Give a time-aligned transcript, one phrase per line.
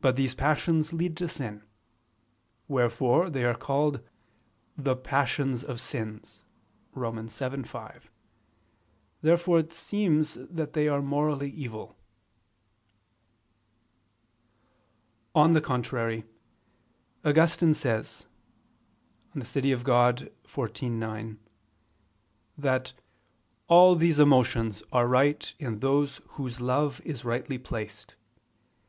[0.00, 1.62] But these passions lead to sin:
[2.66, 4.00] wherefore they are called
[4.76, 6.42] "the passions of sins"
[6.92, 7.14] (Rom.
[7.18, 8.08] 7:5).
[9.20, 11.96] Therefore it seems that they are morally evil.
[15.36, 16.24] On the contrary,
[17.24, 18.26] Augustine says
[19.36, 19.62] (De Civ.
[19.84, 21.38] Dei xiv, 9)
[22.58, 22.92] that
[23.68, 28.16] "all these emotions are right in those whose love is rightly placed...